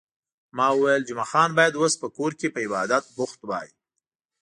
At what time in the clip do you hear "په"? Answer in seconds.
2.01-2.07, 2.53-2.59